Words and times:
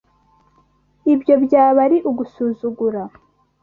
Ibyo 1.13 1.35
byaba 1.43 1.79
ari 1.85 1.97
ugusuzugura. 2.09 3.01